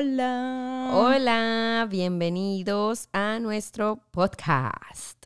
[0.00, 0.90] Hola.
[0.92, 5.24] Hola, bienvenidos a nuestro podcast.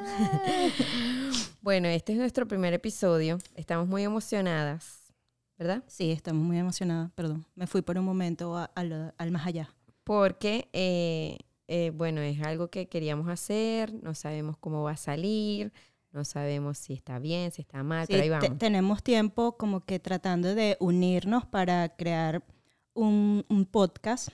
[1.60, 3.36] bueno, este es nuestro primer episodio.
[3.56, 5.12] Estamos muy emocionadas,
[5.58, 5.84] ¿verdad?
[5.88, 7.10] Sí, estamos muy emocionadas.
[7.14, 9.68] Perdón, me fui por un momento a- a lo- al más allá.
[10.04, 11.36] Porque, eh,
[11.68, 15.70] eh, bueno, es algo que queríamos hacer, no sabemos cómo va a salir,
[16.12, 18.56] no sabemos si está bien, si está mal, Sí, pero ahí vamos.
[18.58, 22.42] tenemos tiempo como que tratando de unirnos para crear
[22.94, 24.28] un, un podcast.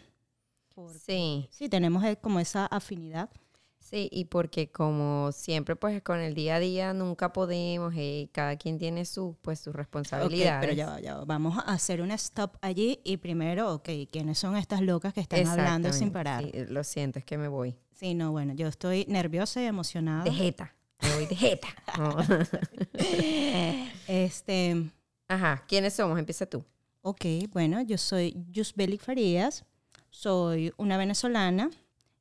[1.05, 3.31] Sí, Sí, tenemos eh, como esa afinidad.
[3.79, 8.57] sí, y porque como siempre, pues con el día a día nunca podemos, eh, cada
[8.57, 10.61] quien tiene su, pues, sus responsabilidades.
[10.61, 11.25] pero ya, ya va.
[11.25, 15.47] vamos a hacer un stop allí y primero, ok, ¿quiénes son estas locas que están
[15.47, 16.45] hablando sin parar?
[16.45, 17.75] Sí, lo siento, es que me voy.
[17.93, 20.25] Sí, no, bueno, yo estoy nerviosa y emocionada.
[20.25, 20.75] De jeta.
[21.01, 21.69] Me voy de jeta.
[21.97, 22.17] No.
[24.09, 24.91] Este,
[25.29, 26.19] Ajá, ¿quiénes somos?
[26.19, 26.65] Empieza tú.
[27.07, 29.65] Ok, bueno, yo soy Yusbeli Farías,
[30.11, 31.71] soy una venezolana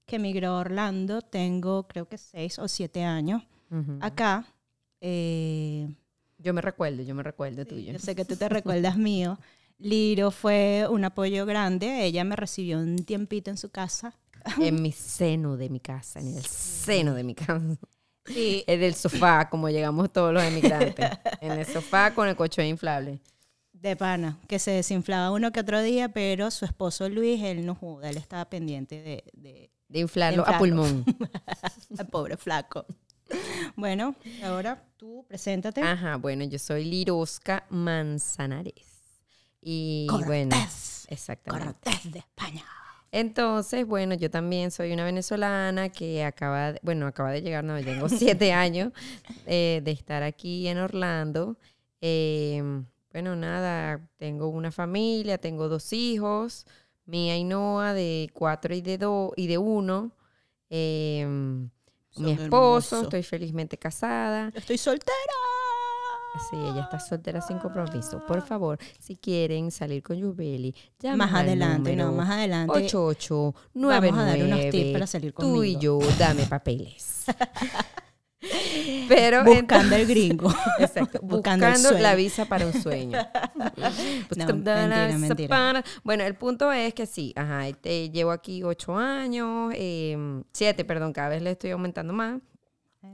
[0.05, 3.41] que emigró a Orlando, tengo creo que seis o siete años.
[3.99, 4.45] Acá,
[5.01, 5.87] eh,
[6.37, 7.93] Yo me recuerdo, yo me recuerdo tuyo.
[7.93, 9.39] yo sé que tú te recuerdas mío,
[9.79, 14.15] Liro fue un apoyo grande, ella me recibió un tiempito en su casa.
[14.59, 17.75] En mi seno de mi casa, en el seno de mi casa.
[18.27, 21.09] Sí, En el sofá, como llegamos todos los emigrantes.
[21.41, 23.19] En el sofá con el colchón inflable.
[23.81, 27.75] De pana, que se desinflaba uno que otro día, pero su esposo Luis, él no
[27.75, 30.59] juda, él estaba pendiente de, de De inflarlo a inflarlo.
[30.83, 31.05] pulmón.
[31.99, 32.85] al pobre flaco.
[33.75, 35.81] Bueno, ahora tú preséntate.
[35.81, 38.73] Ajá, bueno, yo soy Lirosca Manzanares.
[39.61, 41.73] Y bueno, Cortés, exactamente.
[41.83, 42.63] Cortés de España.
[43.11, 47.75] Entonces, bueno, yo también soy una venezolana que acaba, de- bueno, acaba de llegar, no,
[47.83, 48.91] tengo siete años
[49.45, 51.57] eh, de estar aquí en Orlando.
[52.01, 52.61] Eh,
[53.15, 56.65] bueno, nada, tengo una familia, tengo dos hijos,
[57.05, 60.11] Mía y Noah de cuatro y de dos y de uno.
[60.69, 61.25] Eh,
[62.17, 64.49] mi esposo, estoy felizmente casada.
[64.49, 65.15] Yo estoy soltera.
[66.49, 68.21] Sí, ella está soltera sin compromiso.
[68.25, 72.73] Por favor, si quieren salir con Yubeli, llamen Más adelante, no, más adelante.
[72.73, 76.01] 88 Vamos a dar unos tips para salir Tú y conmigo.
[76.01, 77.23] yo, dame papeles.
[79.07, 80.49] Pero Buscando el gringo.
[80.79, 83.17] Exacto, buscando buscando, la visa para un sueño.
[84.29, 85.47] Buscando la mentira, mentira.
[85.49, 90.17] para- Bueno, el punto es que sí, ajá, te llevo aquí ocho años, eh,
[90.53, 92.39] siete, perdón, cada vez le estoy aumentando más.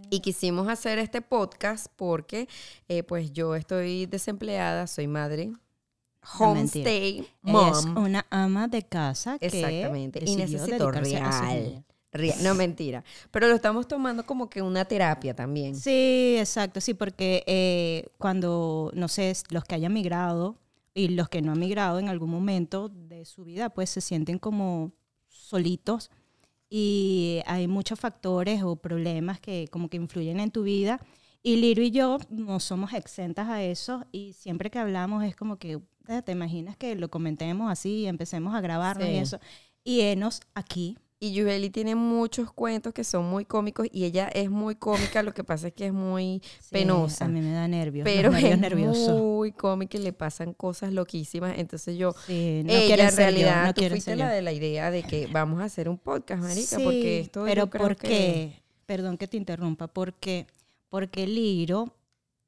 [0.09, 2.48] Y quisimos hacer este podcast porque,
[2.88, 7.98] eh, pues, yo estoy desempleada, soy madre, No, homestay, es mom.
[7.98, 10.22] una ama de casa que Exactamente.
[10.25, 11.84] Y necesito real.
[12.14, 13.04] No, mentira.
[13.32, 15.76] Pero lo estamos tomando como que una terapia también.
[15.76, 20.58] Sí, exacto, sí, porque eh, cuando, no sé, los que hayan migrado
[20.94, 24.40] y los que no han migrado en algún momento de su vida, pues se sienten
[24.40, 24.92] como
[25.30, 26.10] solitos
[26.70, 31.00] y hay muchos factores o problemas que como que influyen en tu vida.
[31.44, 35.58] Y Liro y yo no somos exentas a eso y siempre que hablamos es como
[35.58, 39.18] que, "Eh, ¿te imaginas que lo comentemos así y empecemos a grabarnos y Sí.
[39.18, 39.40] eso?
[39.84, 40.98] Y enos aquí.
[41.24, 45.36] Y Yubeli tiene muchos cuentos que son muy cómicos y ella es muy cómica, lo
[45.36, 47.26] que pasa es que es muy Sí, penosa.
[47.26, 48.06] A mí me da nervios.
[48.06, 48.76] pero es
[49.08, 51.60] muy cómica y le pasan cosas loquísimas.
[51.60, 54.34] Entonces yo, Sí, no ella en ser yo, realidad, no tú fuiste la yo.
[54.34, 57.66] de la idea de que vamos a hacer un podcast, marica, Sí, porque esto pero
[57.66, 58.60] yo creo ¿por que-?
[58.88, 60.48] Perdón que te interrumpa, porque
[60.90, 61.94] porque Liro,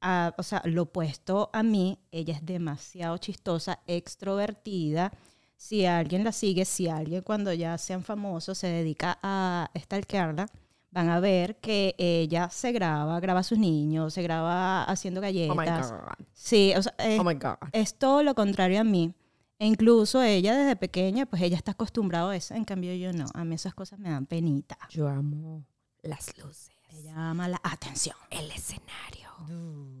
[0.00, 5.12] ah, o sea, lo opuesto a mí, ella es demasiado chistosa, extrovertida.
[5.56, 10.46] Si alguien la sigue, si alguien cuando ya sean famosos se dedica a stalkearla,
[10.90, 15.24] van a ver que ella se graba, graba a sus niños, se graba haciendo Oh
[15.24, 15.90] my galletas.
[15.92, 16.26] God.
[16.32, 17.56] Sí, o sea, es, Oh my God.
[17.72, 19.14] es todo lo contrario a mí.
[19.58, 22.54] E incluso ella desde pequeña, pues ella está acostumbrada a eso.
[22.54, 23.26] En cambio yo no.
[23.34, 24.76] A mí esas cosas me dan penita.
[24.90, 25.64] Yo amo
[26.02, 28.16] las luces, Ella ama la atención.
[28.30, 29.23] el escenario,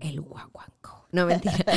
[0.00, 1.06] el guaguanco.
[1.12, 1.74] No, mentira.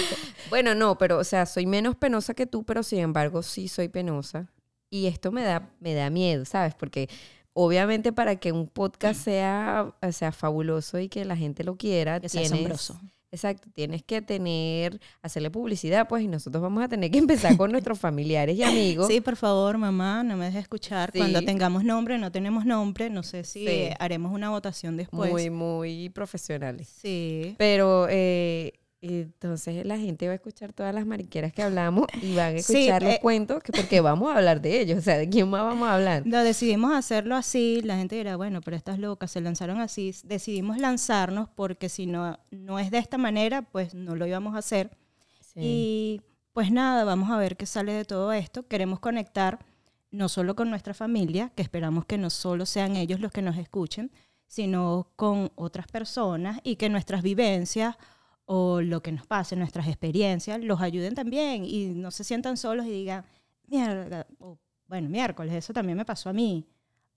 [0.50, 3.88] bueno, no, pero, o sea, soy menos penosa que tú, pero sin embargo sí soy
[3.88, 4.52] penosa.
[4.90, 6.74] Y esto me da, me da miedo, ¿sabes?
[6.76, 7.10] Porque
[7.54, 12.52] obviamente para que un podcast sea, sea fabuloso y que la gente lo quiera, tienes,
[12.52, 13.00] asombroso.
[13.30, 17.18] Exacto, tienes que tener, hacerle publicidad, pues, y nosotros vamos a tener que
[17.52, 19.08] empezar con nuestros familiares y amigos.
[19.08, 21.12] Sí, por favor, mamá, no me dejes escuchar.
[21.12, 21.20] Sí.
[21.20, 23.10] Cuando tengamos nombre, no tenemos nombre.
[23.10, 23.90] No sé si Sí.
[24.00, 25.30] haremos una votación después.
[25.32, 26.88] muy, muy profesionales.
[26.88, 27.56] Sí.
[27.58, 32.56] Pero eh, entonces la gente va a escuchar todas las mariqueras que hablamos y van
[32.56, 33.20] a Sí, escuchar los eh.
[33.22, 35.00] cuentos, que porque vamos a hablar de ellos.
[35.00, 36.24] O sea, ¿de quién más vamos a hablar?
[36.26, 40.14] No, decidimos hacerlo así, la gente dirá, bueno, pero estas locas se lanzaron así.
[40.24, 44.60] Decidimos lanzarnos porque si no, no es de esta manera, pues no lo íbamos a
[44.60, 44.90] hacer.
[45.42, 45.60] Sí.
[45.62, 46.22] Y
[46.54, 48.68] pues nada, vamos a ver qué sale de todo esto.
[48.68, 49.60] Queremos conectar
[50.10, 53.58] no solo con nuestra familia, que esperamos que no solo sean ellos los que nos
[53.58, 54.12] escuchen,
[54.48, 57.98] sino con otras personas y que nuestras vivencias
[58.50, 62.86] o lo que nos pase, nuestras experiencias, los ayuden también y no se sientan solos
[62.86, 63.26] y digan,
[63.68, 64.58] mierda, o,
[64.88, 66.66] bueno, miércoles, eso también me pasó a mí.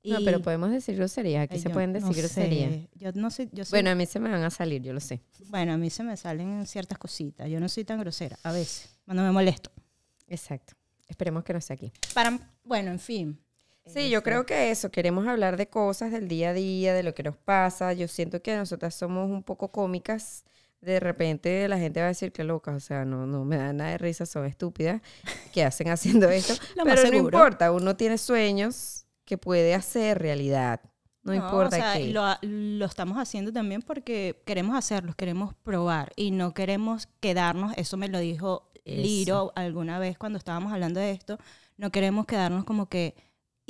[0.03, 1.45] No, Y- pero podemos decir groserías.
[1.45, 2.71] Aquí se pueden no decir groserías.
[2.73, 4.93] sé, Yo no sé, yo soy- Bueno, a mí se me van a salir, yo
[4.93, 5.21] lo sé.
[5.49, 7.49] bueno, a mí se me salen ciertas cositas.
[7.49, 9.71] Yo no soy tan grosera, a veces, cuando me molesto.
[10.27, 10.75] Exacto.
[11.07, 11.93] Esperemos que no sea aquí.
[12.15, 13.39] Para, bueno, en fin.
[13.87, 17.15] Sí, yo creo que eso, queremos hablar de cosas del día a día, de lo
[17.15, 17.93] que nos pasa.
[17.93, 20.45] Yo siento que nosotras somos un poco cómicas.
[20.81, 23.73] De repente la gente va a decir que locas, o sea, no, no me da
[23.73, 25.03] nada de risa, son estúpidas
[25.53, 26.55] que hacen haciendo esto.
[26.85, 30.81] Pero no importa, uno tiene sueños que puede hacer realidad.
[31.23, 32.09] No, importa o sea, qué.
[32.09, 37.97] Lo, lo estamos haciendo también porque queremos hacerlos, queremos probar y no queremos quedarnos, eso
[37.97, 39.03] me lo dijo Eso.
[39.03, 41.39] Liro alguna vez cuando estábamos hablando de esto,
[41.77, 43.15] no queremos quedarnos como que,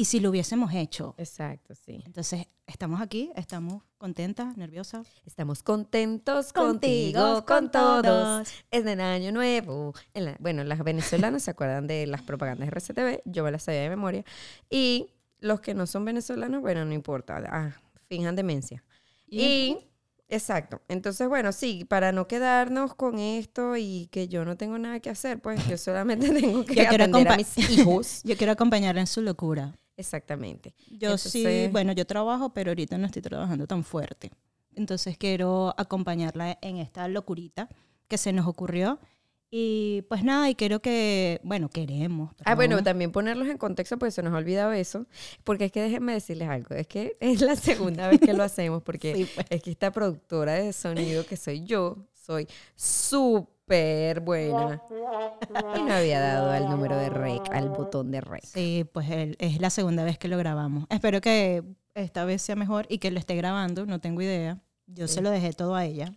[0.00, 1.14] ¿y si lo hubiésemos hecho?
[1.18, 2.02] Exacto, sí.
[2.06, 5.06] Entonces, estamos aquí, estamos contentas, nerviosas.
[5.26, 8.48] Estamos contentos contigo, con todos.
[8.70, 9.92] Es del año nuevo.
[10.14, 13.64] En la- bueno, las venezolanas se acuerdan de las propagandas de RCTV, yo me las
[13.64, 14.24] sabía de memoria.
[14.70, 18.82] Y los que no son venezolanos, bueno, no importa, ah, finjan demencia.
[19.28, 19.76] Y,
[20.28, 20.80] exacto.
[20.88, 25.10] Entonces, bueno, sí, para no quedarnos con esto y que yo no tengo nada que
[25.10, 28.22] hacer, pues yo solamente tengo que Yo atender a mis hijos.
[28.24, 29.74] Yo quiero acompañarla en su locura.
[30.00, 30.74] Exactamente.
[30.90, 34.30] Yo sí, bueno, yo trabajo, pero ahorita no estoy trabajando tan fuerte.
[34.74, 37.68] Entonces quiero acompañarla en esta locurita
[38.08, 38.98] que se nos ocurrió.
[39.52, 42.32] Y pues nada, y quiero que, bueno, queremos.
[42.44, 45.06] Ah, bueno, también ponerlos en contexto, porque se nos ha olvidado eso.
[45.42, 48.82] Porque es que déjenme decirles algo, es que es la segunda vez que lo hacemos,
[48.82, 49.46] porque Sí, pues.
[49.50, 52.46] es que esta productora de sonido que soy yo, soy
[53.70, 54.82] súper buena.
[55.76, 58.44] Y no había dado al número de rec, al botón de rec.
[58.44, 60.86] Sí, pues el- es la segunda vez que lo grabamos.
[60.90, 61.62] Espero que
[61.94, 64.58] esta vez sea mejor y que lo esté grabando, no tengo idea.
[64.86, 65.14] Yo Sí.
[65.14, 66.12] se lo dejé todo a ella.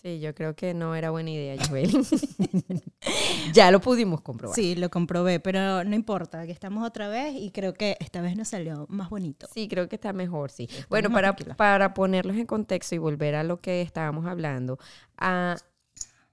[0.00, 1.90] Sí, yo creo que no era buena idea, Joel.
[3.54, 4.54] ya lo pudimos comprobar.
[4.56, 8.36] Sí, lo comprobé, pero no importa, aquí estamos otra vez y creo que esta vez
[8.36, 9.46] nos salió más bonito.
[9.54, 10.68] Sí, creo que está mejor, sí.
[10.88, 14.78] Bueno, para, para ponerlos en contexto y volver a lo que estábamos hablando,
[15.18, 15.56] ah,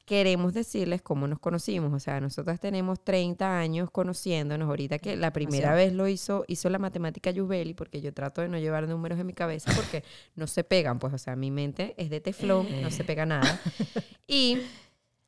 [0.10, 1.94] queremos decirles cómo nos conocimos.
[1.94, 4.68] O sea, nosotras tenemos 30 años conociéndonos.
[4.68, 8.48] Ahorita que la primera vez lo hizo, hizo la matemática Yubeli, porque yo trato de
[8.50, 10.04] no llevar números en mi cabeza porque
[10.36, 10.98] no se pegan.
[10.98, 13.62] Pues, o sea, mi mente es de teflón, no se pega nada.
[14.28, 14.58] Y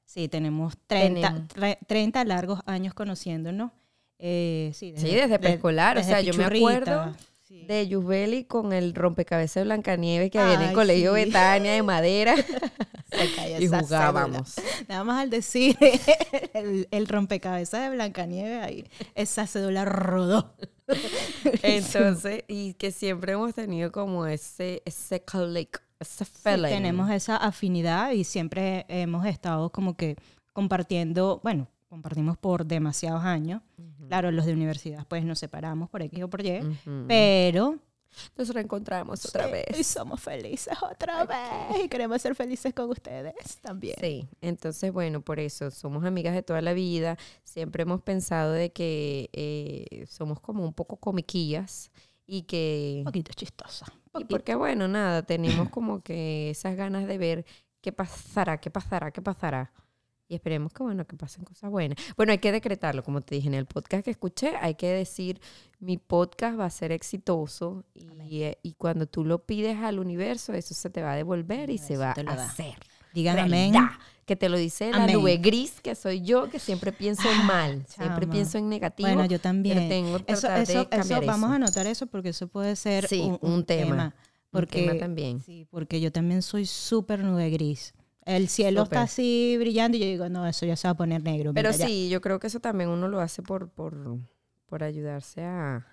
[0.03, 1.47] Sí, tenemos 30, Tenemos.
[1.47, 3.71] tre- 30 largos años conociéndonos.
[4.19, 7.15] Eh, sí, Sí, desde preescolar, o sea, yo me acuerdo
[7.47, 7.63] sí.
[7.65, 11.25] de Yubeli con el rompecabezas de Blancanieves que había en el colegio sí.
[11.25, 12.35] Betania de madera
[13.59, 14.55] Y jugábamos.
[14.55, 14.85] cédula.
[14.89, 15.77] Nada más al decir
[16.53, 18.85] el, el rompecabezas de Blancanieves, ahí
[19.15, 20.53] esa cédula rodó.
[21.63, 26.69] Entonces, y que siempre hemos tenido como ese, ese click, ese Sí, feeling.
[26.69, 30.15] tenemos esa afinidad y siempre hemos estado como que
[30.53, 33.61] compartiendo, bueno, compartimos por demasiados años.
[34.07, 37.05] Claro, los de universidad pues nos separamos por X o por Y, Ujú.
[37.07, 37.77] pero
[38.35, 39.77] Nos reencontramos otra vez.
[39.77, 41.83] Y somos felices otra vez.
[41.83, 43.95] Y queremos ser felices con ustedes también.
[43.99, 47.17] Sí, entonces bueno, por eso somos amigas de toda la vida.
[47.43, 51.91] Siempre hemos pensado de que eh, somos como un poco comiquillas
[52.25, 52.97] y que...
[52.99, 53.85] Un poquito chistosa.
[54.17, 57.45] Y porque bueno, nada, tenemos como que esas ganas de ver
[57.81, 59.71] qué pasará, qué pasará, qué pasará.
[60.31, 61.97] Y esperemos que bueno, que pasen cosas buenas.
[62.15, 65.41] Bueno, hay que decretarlo, como te dije en el podcast que escuché, hay que decir,
[65.81, 70.53] mi podcast va a ser exitoso y, eh, y cuando tú lo pides al universo,
[70.53, 72.45] eso se te va a devolver y se va a da.
[72.45, 72.75] hacer.
[73.13, 73.73] Digan amén.
[74.25, 75.17] Que te lo dice la Amén.
[75.17, 79.09] nube gris, que soy yo, que siempre pienso en mal, siempre pienso en negativo.
[79.09, 79.75] Bueno, yo también.
[79.79, 81.51] Pero tengo que Eso, eso, de eso, cambiar vamos eso.
[81.51, 84.15] a anotar eso porque eso puede ser Sí, un, un tema.
[84.15, 85.41] Un Porque, tema también.
[85.41, 87.93] Sí, porque yo también soy súper nube gris.
[88.25, 91.23] El cielo está así brillando y yo digo, no, eso ya se va a poner
[91.23, 91.53] negro.
[91.53, 91.87] Pero mira, ya.
[91.87, 94.17] sí, yo creo que eso también uno lo hace por, por,
[94.67, 95.85] por ayudarse a,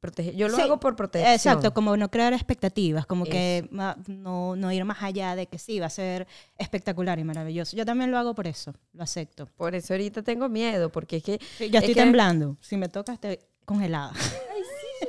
[0.00, 0.34] proteger.
[0.34, 1.32] Yo lo Sí, hago por protección.
[1.34, 3.68] Exacto, como no crear expectativas, como que
[4.08, 7.76] no, no ir más allá de que sí, va a ser espectacular y maravilloso.
[7.76, 9.46] Yo también lo hago por eso, lo acepto.
[9.56, 12.56] Por eso ahorita tengo miedo, porque es que, Sí, ya Es estoy que- temblando.
[12.60, 14.12] Si me toca, estoy congelada.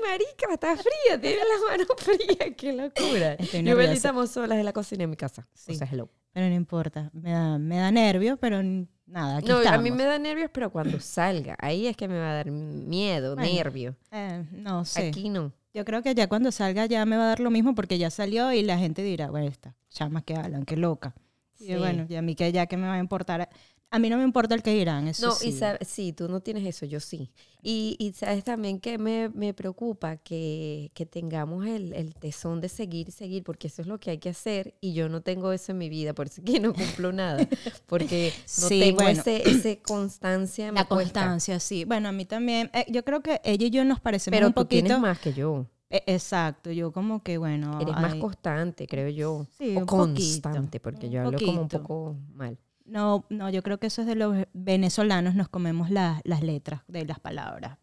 [0.01, 3.33] marica, está fría, tiene las manos frías, qué locura.
[3.33, 5.47] Estoy Yo y estamos solas en la cocina en mi casa.
[5.53, 5.71] Sí.
[5.73, 6.09] O sea, hello.
[6.33, 8.61] Pero no importa, me da, me da nervios, pero
[9.05, 9.79] nada, aquí No, estamos.
[9.79, 12.51] a mí me da nervios, pero cuando salga, ahí es que me va a dar
[12.51, 13.51] miedo, Bueno.
[13.53, 13.95] nervio.
[14.11, 15.09] Eh, no sé.
[15.09, 15.51] Aquí no.
[15.73, 18.09] Yo creo que ya cuando salga ya me va a dar lo mismo porque ya
[18.09, 21.13] salió y la gente dirá, bueno, esta chama que hablan, qué loca.
[21.59, 21.75] Y Sí.
[21.75, 23.47] bueno, y a mí que ya que me va a importar.
[23.93, 25.49] A mí no me importa el que dirán, eso No, sí.
[25.49, 27.29] y sabes, sí, tú no tienes eso, yo sí.
[27.61, 32.69] Y, y sabes también que me, me preocupa que, que tengamos el, el tesón de
[32.69, 35.51] seguir y seguir, porque eso es lo que hay que hacer y yo no tengo
[35.51, 37.45] eso en mi vida, por eso es que no cumplo nada,
[37.85, 38.31] porque
[38.61, 39.19] no Sí, tengo bueno.
[39.19, 40.71] ese, ese constancia.
[40.71, 41.19] La cuesta.
[41.21, 41.83] constancia, sí.
[41.83, 42.69] Bueno, a mí también.
[42.73, 44.83] eh, yo creo que ella y yo nos parecemos Pero un tú poquito.
[44.85, 45.65] tienes más que yo.
[45.89, 47.77] Eh, exacto, yo como que, bueno.
[47.81, 49.45] Eres más constante, creo yo.
[49.57, 52.57] Sí, o un poquito, constante, porque yo hablo como un poco mal.
[52.91, 56.81] No, no, yo creo que eso es de los venezolanos, nos comemos la- las letras
[56.87, 57.77] de las palabras.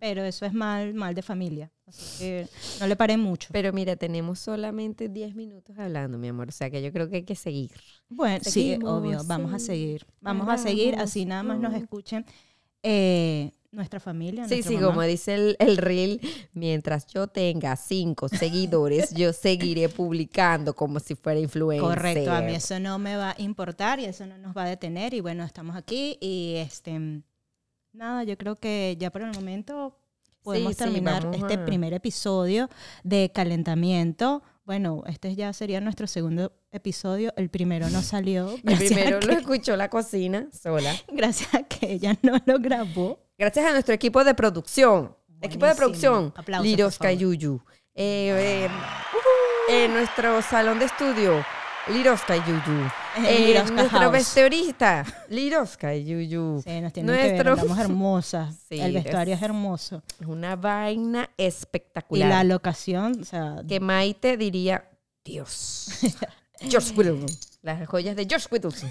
[0.00, 1.70] Pero eso es mal, mal de familia.
[1.86, 2.46] Así que
[2.80, 3.48] no le paré mucho.
[3.52, 6.48] Pero mira, tenemos solamente 10 minutos hablando, mi amor.
[6.48, 7.70] O sea que yo creo que hay que seguir.
[8.08, 10.06] Bueno, sí, obvio, vamos a seguir.
[10.20, 12.24] Vamos a seguir, así nada más nos escuchen
[12.82, 14.48] eh, nuestra familia.
[14.48, 14.86] Sí, sí, mamá.
[14.88, 16.20] como dice el, el reel,
[16.52, 21.86] mientras yo tenga cinco seguidores, yo seguiré publicando como si fuera influencer.
[21.88, 24.68] Correcto, a mí eso no me va a importar y eso no nos va a
[24.68, 25.12] detener.
[25.14, 27.22] Y bueno, estamos aquí y este
[27.92, 29.98] nada, yo creo que ya por el momento
[30.42, 32.70] podemos sí, terminar este a- primer episodio
[33.04, 34.42] de calentamiento.
[34.64, 37.32] Bueno, este ya sería nuestro segundo episodio.
[37.36, 38.54] El primero no salió.
[38.64, 40.94] El primero lo escuchó la cocina sola.
[41.12, 43.18] gracias a que ella no lo grabó.
[43.38, 45.14] Gracias a nuestro equipo de producción.
[45.40, 46.32] Equipo de producción.
[46.36, 46.98] Aplausos, Liros.
[46.98, 47.60] Cayuyu.
[47.94, 48.68] Eh, eh,
[49.84, 51.44] en nuestro salón de estudio,
[51.88, 52.60] Liros Cayuyu.
[53.18, 56.62] Eh, Liroska nuestro vestuarista, Liros Cayuyu.
[56.64, 58.54] Sí, nos tienen que ver, Nuestro- hermosas.
[58.68, 60.02] Sí, el vestuario es- es hermoso.
[60.20, 62.28] Es una vaina Y espectacular.
[62.28, 64.88] la locación, o sea, que Maite diría,
[65.24, 65.88] Dios.
[66.60, 67.36] George Whittleston.
[67.62, 68.90] Las joyas de George Whittleston.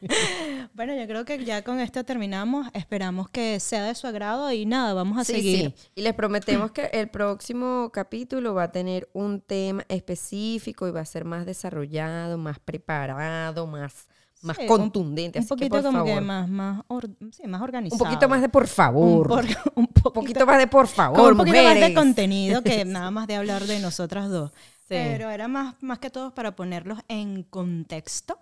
[0.74, 2.66] Bueno, yo creo que ya con esto terminamos.
[2.74, 5.74] Esperamos que sea de su agrado y nada, vamos a Sí, seguir.
[5.76, 5.90] sí.
[5.94, 11.00] Y les prometemos que el próximo capítulo va a tener un tema específico y va
[11.00, 14.06] a ser más desarrollado, más preparado, más,
[14.42, 15.38] más Sí, contundente.
[15.38, 18.02] Un Así que, poquito por como que favor, más, más, or- sí, más organizado.
[18.04, 19.28] un poquito más de por Un, favor.
[19.28, 19.44] por-
[19.76, 23.26] un poquito, poquito más de por favor, un poquito más de contenido que nada más
[23.26, 24.50] de hablar de nosotras dos.
[24.80, 24.88] Sí.
[24.94, 28.38] Pero era más, más que todo para ponerlos en contexto.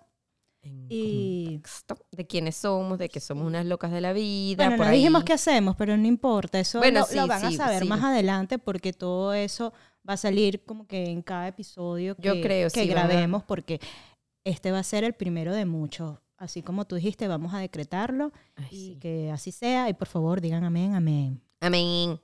[0.65, 4.63] En Y contexto de quiénes somos, de que somos unas locas de la vida.
[4.63, 6.59] bueno, por no dijimos qué hacemos, pero no importa.
[6.59, 7.87] Eso Bueno, lo, sí, lo van a saber sí.
[7.87, 9.73] más adelante porque todo eso
[10.07, 13.79] va a salir como que en cada episodio que, Yo creo, que grabemos porque
[14.43, 16.17] este va a ser el primero de muchos.
[16.37, 19.89] Así como tú dijiste, vamos a decretarlo Ay, y que así sea.
[19.89, 21.41] Y por favor, digan amén, amén.
[21.61, 22.19] Amén.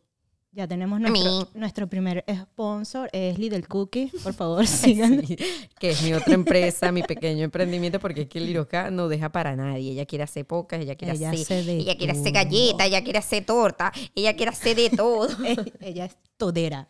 [0.54, 4.12] Ya tenemos nuestro, nuestro primer sponsor, es Lidl Cookie.
[4.22, 5.26] Por favor, sigan.
[5.26, 5.38] Sí,
[5.80, 9.56] que es mi otra empresa, mi pequeño emprendimiento, porque es que Liroca no deja para
[9.56, 9.94] nadie.
[9.94, 13.46] Ella quiere hacer pocas, ella quiere Ella hacer, ella quiere hacer galletas, ella quiere hacer
[13.46, 15.30] torta, ella quiere hacer de todo.
[15.80, 16.90] Ella es todera.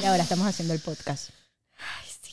[0.00, 1.30] Y ahora estamos haciendo el podcast.
[1.76, 2.32] Ay, sí.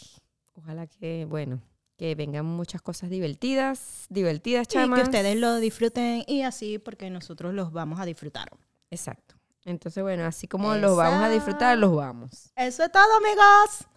[0.56, 1.60] Ojalá que, bueno,
[1.98, 5.00] que vengan muchas cosas divertidas, divertidas, Y chamas.
[5.00, 8.50] que ustedes lo disfruten y así porque nosotros los vamos a disfrutar.
[8.90, 9.33] Exacto.
[9.66, 12.52] Entonces, bueno, así como los vamos a disfrutar, los vamos.
[12.56, 13.88] Eso es todo, amigos.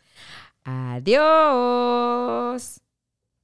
[0.64, 2.80] Adiós.